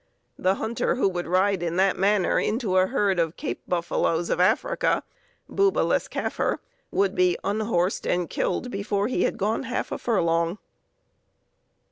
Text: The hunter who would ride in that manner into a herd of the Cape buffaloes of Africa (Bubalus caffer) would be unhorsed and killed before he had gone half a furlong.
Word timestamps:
The 0.39 0.55
hunter 0.55 0.95
who 0.95 1.07
would 1.09 1.27
ride 1.27 1.61
in 1.61 1.75
that 1.75 1.95
manner 1.95 2.39
into 2.39 2.75
a 2.77 2.87
herd 2.87 3.19
of 3.19 3.29
the 3.29 3.33
Cape 3.35 3.61
buffaloes 3.67 4.31
of 4.31 4.39
Africa 4.39 5.03
(Bubalus 5.47 6.09
caffer) 6.09 6.57
would 6.89 7.13
be 7.13 7.37
unhorsed 7.43 8.07
and 8.07 8.27
killed 8.27 8.71
before 8.71 9.07
he 9.07 9.25
had 9.25 9.37
gone 9.37 9.61
half 9.61 9.91
a 9.91 9.99
furlong. 9.99 10.57